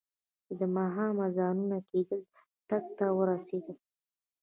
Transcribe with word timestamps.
چې 0.45 0.53
د 0.59 0.61
ماښام 0.77 1.15
اذانونه 1.27 1.77
کېدل، 1.89 2.21
ټک 2.67 2.85
ته 2.97 3.05
ورسېدم. 3.17 3.77